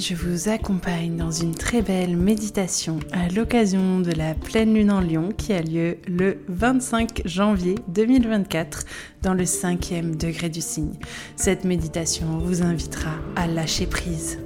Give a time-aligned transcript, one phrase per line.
[0.00, 5.02] Je vous accompagne dans une très belle méditation à l'occasion de la pleine lune en
[5.02, 8.84] Lion qui a lieu le 25 janvier 2024
[9.20, 10.94] dans le cinquième degré du signe.
[11.36, 14.38] Cette méditation vous invitera à lâcher prise.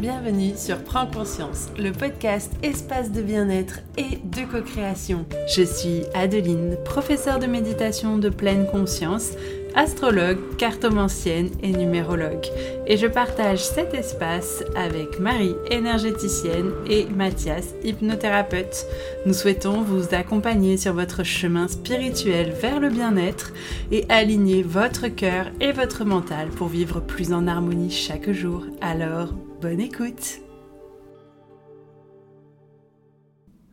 [0.00, 5.24] Bienvenue sur Prends conscience, le podcast espace de bien-être et de co-création.
[5.54, 9.32] Je suis Adeline, professeure de méditation de pleine conscience
[9.76, 12.46] astrologue, cartomancienne et numérologue.
[12.86, 18.86] Et je partage cet espace avec Marie, énergéticienne, et Mathias, hypnothérapeute.
[19.26, 23.52] Nous souhaitons vous accompagner sur votre chemin spirituel vers le bien-être
[23.92, 28.64] et aligner votre cœur et votre mental pour vivre plus en harmonie chaque jour.
[28.80, 30.40] Alors, bonne écoute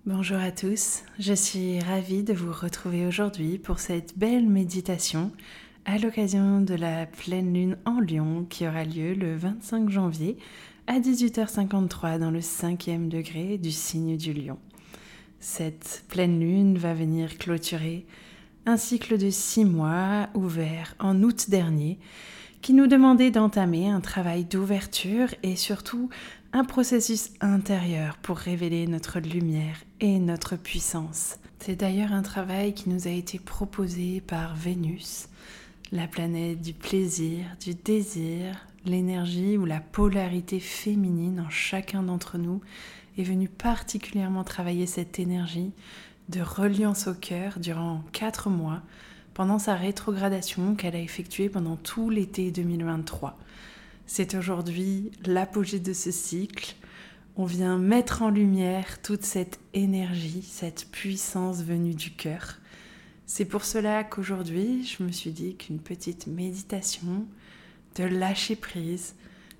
[0.05, 5.31] Bonjour à tous, je suis ravie de vous retrouver aujourd'hui pour cette belle méditation
[5.85, 10.37] à l'occasion de la pleine lune en Lion qui aura lieu le 25 janvier
[10.87, 14.57] à 18h53 dans le cinquième degré du signe du lion.
[15.39, 18.05] Cette pleine lune va venir clôturer
[18.65, 21.99] un cycle de six mois ouvert en août dernier
[22.61, 26.09] qui nous demandait d'entamer un travail d'ouverture et surtout
[26.53, 31.39] un processus intérieur pour révéler notre lumière et notre puissance.
[31.59, 35.27] C'est d'ailleurs un travail qui nous a été proposé par Vénus
[35.93, 42.61] la planète du plaisir, du désir, l'énergie ou la polarité féminine en chacun d'entre nous
[43.19, 45.71] est venue particulièrement travailler cette énergie
[46.29, 48.81] de reliance au cœur durant quatre mois
[49.35, 53.37] pendant sa rétrogradation qu'elle a effectuée pendant tout l'été 2023.
[54.07, 56.75] C'est aujourd'hui l'apogée de ce cycle.
[57.35, 62.57] On vient mettre en lumière toute cette énergie, cette puissance venue du cœur.
[63.25, 67.25] C'est pour cela qu'aujourd'hui, je me suis dit qu'une petite méditation
[67.95, 69.15] de lâcher prise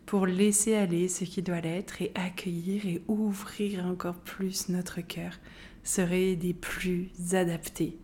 [0.06, 5.40] pour laisser aller ce qui doit l'être et accueillir et ouvrir encore plus notre cœur
[5.84, 7.98] serait des plus adaptés.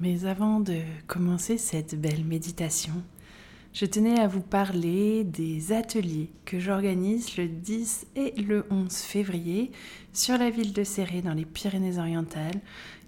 [0.00, 3.02] Mais avant de commencer cette belle méditation,
[3.72, 9.72] je tenais à vous parler des ateliers que j'organise le 10 et le 11 février
[10.12, 12.60] sur la ville de Serré dans les Pyrénées-Orientales.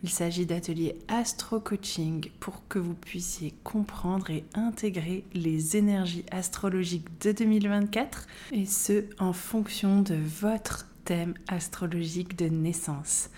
[0.02, 7.32] Il s'agit d'ateliers astro-coaching pour que vous puissiez comprendre et intégrer les énergies astrologiques de
[7.32, 13.28] 2024 et ce en fonction de votre thème astrologique de naissance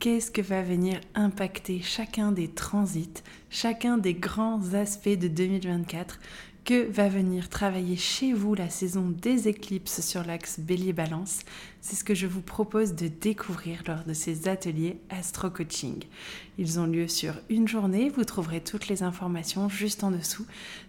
[0.00, 6.18] qu'est-ce que va venir impacter chacun des transits, chacun des grands aspects de 2024
[6.64, 11.40] que va venir travailler chez vous la saison des éclipses sur l'axe bélier-balance.
[11.82, 16.02] C'est ce que je vous propose de découvrir lors de ces ateliers Astro Coaching.
[16.56, 20.46] Ils ont lieu sur une journée, vous trouverez toutes les informations juste en dessous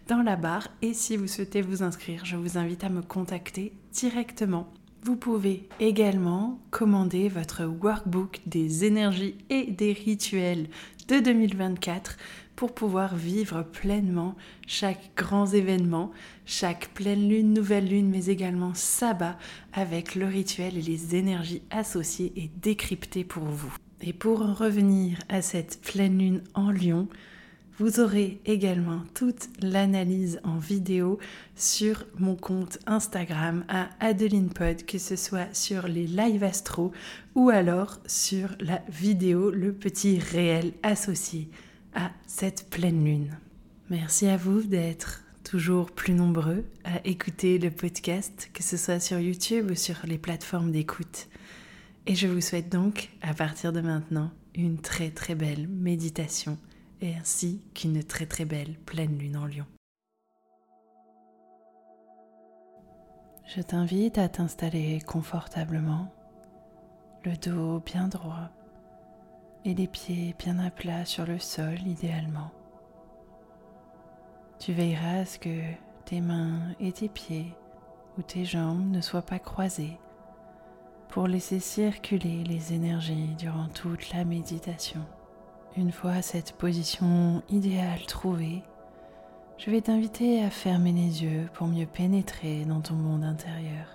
[0.07, 3.73] dans la barre et si vous souhaitez vous inscrire, je vous invite à me contacter
[3.91, 4.71] directement.
[5.03, 10.67] Vous pouvez également commander votre workbook des énergies et des rituels
[11.07, 12.17] de 2024
[12.55, 14.35] pour pouvoir vivre pleinement
[14.67, 16.11] chaque grand événement,
[16.45, 19.37] chaque pleine lune, nouvelle lune, mais également sabbat
[19.73, 23.73] avec le rituel et les énergies associées et décryptées pour vous.
[24.01, 27.07] Et pour en revenir à cette pleine lune en lion,
[27.77, 31.19] vous aurez également toute l'analyse en vidéo
[31.57, 36.93] sur mon compte Instagram à Adeline Pod, que ce soit sur les live astro
[37.35, 41.49] ou alors sur la vidéo, le petit réel associé
[41.95, 43.39] à cette pleine lune.
[43.89, 49.19] Merci à vous d'être toujours plus nombreux à écouter le podcast, que ce soit sur
[49.19, 51.27] YouTube ou sur les plateformes d'écoute.
[52.05, 56.57] Et je vous souhaite donc, à partir de maintenant, une très très belle méditation
[57.01, 59.65] et ainsi qu'une très très belle pleine lune en lion.
[63.55, 66.13] Je t'invite à t'installer confortablement,
[67.23, 68.51] le dos bien droit
[69.65, 72.51] et les pieds bien à plat sur le sol idéalement.
[74.59, 75.59] Tu veilleras à ce que
[76.05, 77.51] tes mains et tes pieds
[78.17, 79.97] ou tes jambes ne soient pas croisés
[81.09, 85.01] pour laisser circuler les énergies durant toute la méditation.
[85.77, 88.63] Une fois cette position idéale trouvée,
[89.57, 93.87] je vais t'inviter à fermer les yeux pour mieux pénétrer dans ton monde intérieur.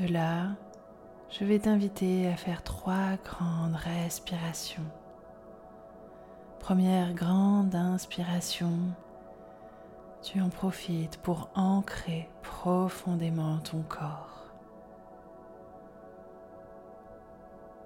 [0.00, 0.50] De là,
[1.30, 4.86] je vais t'inviter à faire trois grandes respirations.
[6.60, 8.72] Première grande inspiration,
[10.22, 14.52] tu en profites pour ancrer profondément ton corps.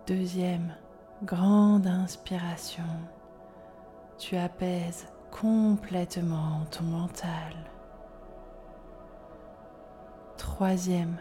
[0.06, 0.74] Deuxième
[1.22, 2.84] grande inspiration,
[4.18, 7.54] tu apaises complètement ton mental.
[10.60, 11.16] troisième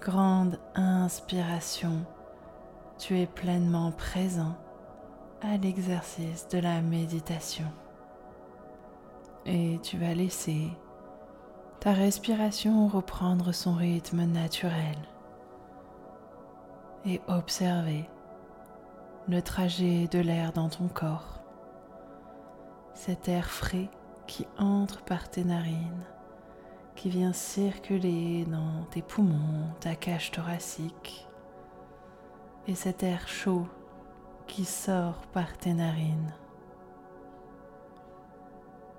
[0.00, 2.04] grande inspiration,
[2.98, 4.56] tu es pleinement présent
[5.42, 7.66] à l'exercice de la méditation.
[9.46, 10.68] Et tu vas laisser
[11.80, 14.96] ta respiration reprendre son rythme naturel
[17.06, 18.08] et observer
[19.28, 21.40] le trajet de l'air dans ton corps,
[22.94, 23.90] cet air frais
[24.26, 26.04] qui entre par tes narines,
[26.98, 31.28] qui vient circuler dans tes poumons, ta cage thoracique,
[32.66, 33.68] et cet air chaud
[34.48, 36.34] qui sort par tes narines.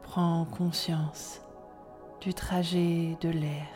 [0.01, 1.41] Prends conscience
[2.21, 3.67] du trajet de l'air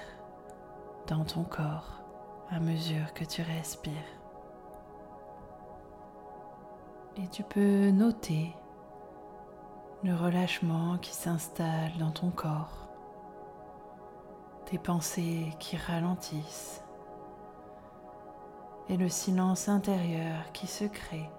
[1.08, 2.02] dans ton corps
[2.50, 3.92] à mesure que tu respires.
[7.18, 8.56] Et tu peux noter
[10.02, 12.83] le relâchement qui s'installe dans ton corps,
[14.66, 16.82] tes pensées qui ralentissent
[18.90, 21.30] et le silence intérieur qui se crée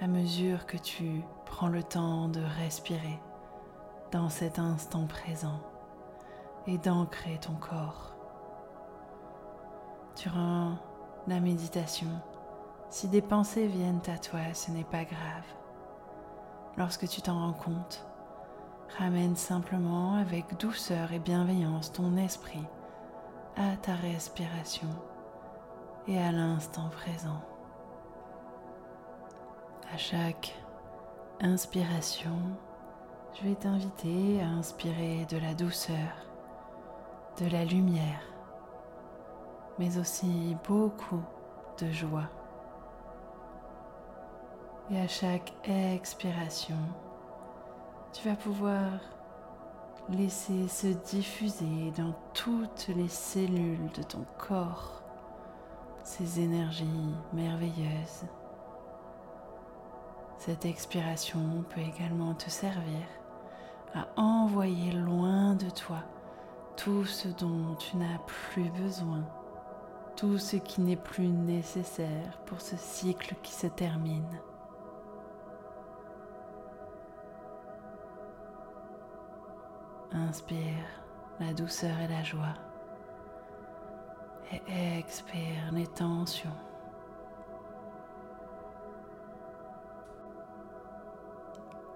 [0.00, 3.20] à mesure que tu prends le temps de respirer
[4.12, 5.60] dans cet instant présent
[6.66, 8.14] et d'ancrer ton corps.
[10.16, 10.76] Durant
[11.26, 12.10] la méditation,
[12.88, 15.44] si des pensées viennent à toi, ce n'est pas grave.
[16.76, 18.06] Lorsque tu t'en rends compte,
[18.98, 22.66] ramène simplement avec douceur et bienveillance ton esprit
[23.56, 24.88] à ta respiration
[26.06, 27.40] et à l'instant présent.
[29.92, 30.54] À chaque
[31.40, 32.38] inspiration,
[33.34, 36.30] je vais t'inviter à inspirer de la douceur
[37.40, 38.20] de la lumière,
[39.78, 41.22] mais aussi beaucoup
[41.80, 42.28] de joie.
[44.90, 46.76] Et à chaque expiration,
[48.12, 48.90] tu vas pouvoir
[50.08, 55.02] laisser se diffuser dans toutes les cellules de ton corps
[56.02, 58.24] ces énergies merveilleuses.
[60.38, 63.06] Cette expiration peut également te servir
[63.94, 65.98] à envoyer loin de toi
[66.76, 69.24] tout ce dont tu n'as plus besoin,
[70.16, 74.40] tout ce qui n'est plus nécessaire pour ce cycle qui se termine.
[80.12, 80.86] Inspire
[81.38, 82.54] la douceur et la joie
[84.52, 86.50] et expire les tensions.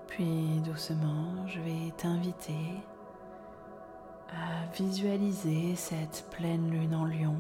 [0.06, 2.84] Puis doucement, je vais t'inviter
[4.30, 7.36] à visualiser cette pleine lune en lion.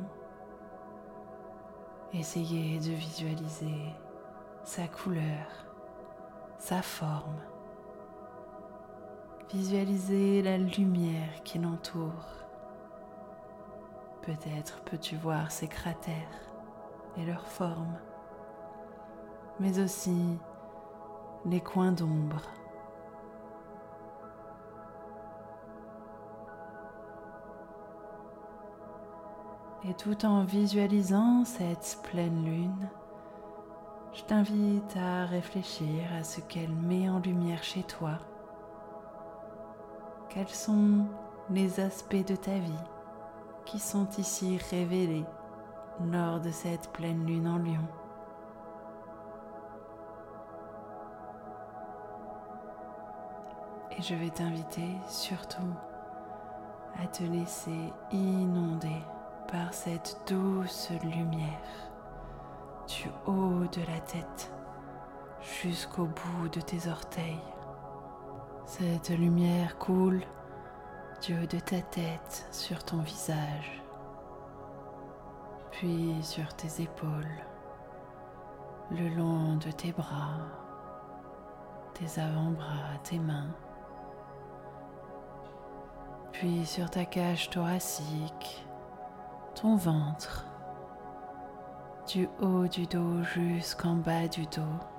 [2.12, 3.94] Essayez de visualiser
[4.64, 5.46] sa couleur,
[6.58, 7.53] sa forme.
[9.52, 12.44] Visualisez la lumière qui l'entoure.
[14.22, 16.14] Peut-être peux-tu voir ses cratères
[17.18, 17.98] et leurs formes,
[19.60, 20.38] mais aussi
[21.44, 22.42] les coins d'ombre
[29.86, 32.88] Et tout en visualisant cette pleine lune,
[34.14, 38.18] je t'invite à réfléchir à ce qu'elle met en lumière chez toi.
[40.34, 41.06] Quels sont
[41.48, 42.84] les aspects de ta vie
[43.64, 45.24] qui sont ici révélés
[46.10, 47.86] lors de cette pleine lune en lion?
[53.96, 55.72] Et je vais t'inviter surtout
[57.00, 59.02] à te laisser inonder
[59.46, 61.92] par cette douce lumière
[62.88, 64.52] du haut de la tête
[65.62, 67.53] jusqu'au bout de tes orteils.
[68.66, 70.22] Cette lumière coule
[71.22, 73.82] du haut de ta tête sur ton visage,
[75.70, 77.44] puis sur tes épaules,
[78.90, 80.38] le long de tes bras,
[81.92, 83.54] tes avant-bras, tes mains,
[86.32, 88.66] puis sur ta cage thoracique,
[89.54, 90.46] ton ventre,
[92.08, 94.93] du haut du dos jusqu'en bas du dos.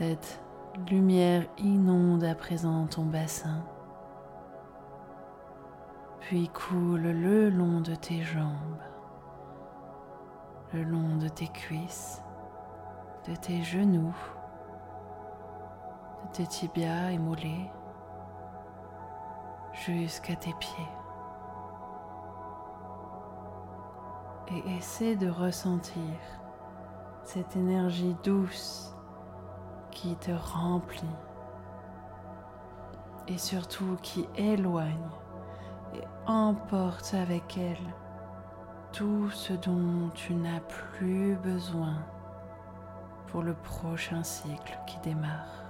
[0.00, 0.40] Cette
[0.88, 3.62] lumière inonde à présent ton bassin,
[6.20, 8.80] puis coule le long de tes jambes,
[10.72, 12.22] le long de tes cuisses,
[13.28, 14.16] de tes genoux,
[16.24, 17.70] de tes tibias mollets,
[19.74, 20.88] jusqu'à tes pieds.
[24.52, 26.16] et essaie de ressentir
[27.22, 28.96] cette énergie douce
[29.90, 31.16] qui te remplit
[33.28, 35.10] et surtout qui éloigne
[35.94, 37.94] et emporte avec elle
[38.92, 42.04] tout ce dont tu n'as plus besoin
[43.28, 45.60] pour le prochain cycle qui démarre.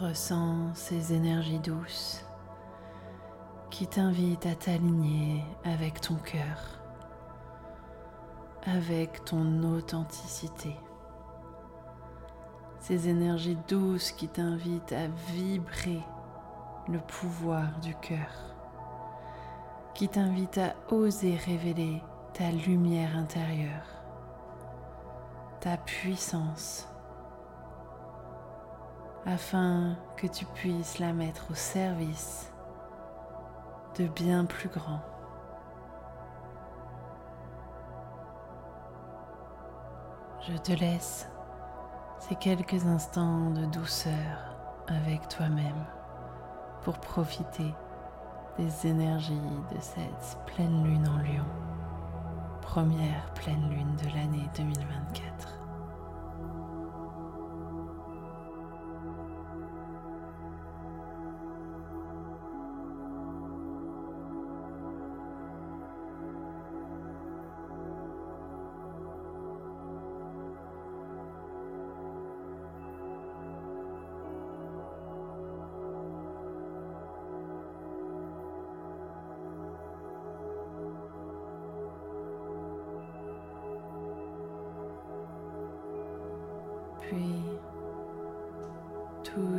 [0.00, 2.25] Ressens ces énergies douces
[3.76, 6.80] qui t'invitent à t'aligner avec ton cœur,
[8.64, 10.74] avec ton authenticité.
[12.80, 16.00] Ces énergies douces qui t'invitent à vibrer
[16.88, 18.54] le pouvoir du cœur,
[19.92, 22.02] qui t'invitent à oser révéler
[22.32, 23.88] ta lumière intérieure,
[25.60, 26.88] ta puissance
[29.26, 32.50] afin que tu puisses la mettre au service
[33.98, 35.00] de bien plus grand.
[40.46, 41.28] Je te laisse
[42.18, 44.12] ces quelques instants de douceur
[44.88, 45.84] avec toi-même
[46.82, 47.74] pour profiter
[48.58, 49.34] des énergies
[49.74, 51.46] de cette pleine lune en lion,
[52.62, 55.55] première pleine lune de l'année 2024.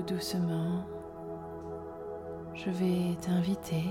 [0.07, 0.85] Doucement,
[2.53, 3.83] je vais t'inviter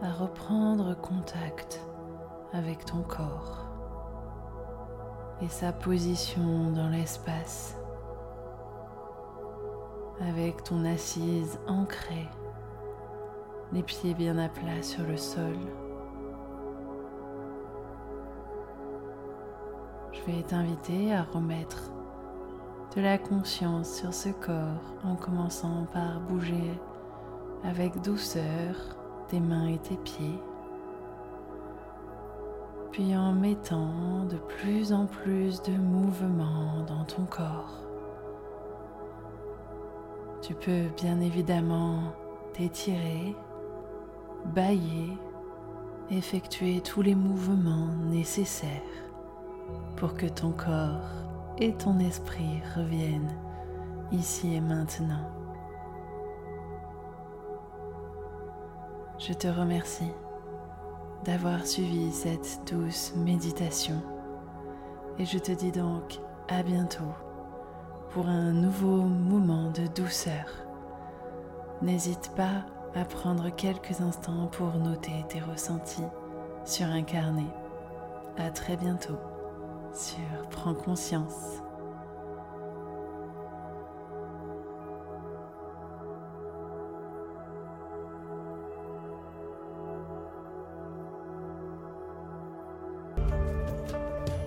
[0.00, 1.84] à reprendre contact
[2.52, 3.66] avec ton corps
[5.42, 7.76] et sa position dans l'espace,
[10.20, 12.28] avec ton assise ancrée,
[13.72, 15.56] les pieds bien à plat sur le sol.
[20.12, 21.90] Je vais t'inviter à remettre
[22.96, 26.80] de la conscience sur ce corps en commençant par bouger
[27.62, 28.74] avec douceur
[29.28, 30.40] tes mains et tes pieds,
[32.92, 37.82] puis en mettant de plus en plus de mouvements dans ton corps.
[40.40, 42.14] Tu peux bien évidemment
[42.54, 43.36] t'étirer,
[44.54, 45.18] bailler,
[46.10, 48.70] effectuer tous les mouvements nécessaires
[49.96, 51.25] pour que ton corps
[51.58, 53.34] et ton esprit reviennent
[54.12, 55.30] ici et maintenant.
[59.18, 60.12] Je te remercie
[61.24, 64.02] d'avoir suivi cette douce méditation
[65.18, 67.14] et je te dis donc à bientôt
[68.10, 70.46] pour un nouveau moment de douceur.
[71.82, 76.06] N'hésite pas à prendre quelques instants pour noter tes ressentis
[76.64, 77.50] sur un carnet.
[78.38, 79.18] À très bientôt
[79.96, 81.62] sur Prends conscience.